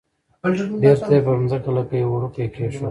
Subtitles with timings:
[0.81, 2.79] بیرته یې پر مځکه لکه یو وړوکی کېښود.